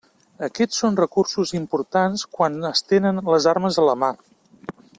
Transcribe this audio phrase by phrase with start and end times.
[0.45, 4.11] Aquests són recursos importants quan es tenen les armes a la mà.